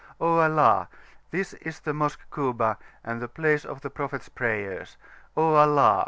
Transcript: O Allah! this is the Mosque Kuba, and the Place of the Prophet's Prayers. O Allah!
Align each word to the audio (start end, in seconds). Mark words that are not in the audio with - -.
O 0.19 0.39
Allah! 0.39 0.89
this 1.29 1.53
is 1.53 1.81
the 1.81 1.93
Mosque 1.93 2.21
Kuba, 2.33 2.79
and 3.03 3.21
the 3.21 3.27
Place 3.27 3.63
of 3.63 3.81
the 3.81 3.91
Prophet's 3.91 4.29
Prayers. 4.29 4.97
O 5.37 5.53
Allah! 5.53 5.99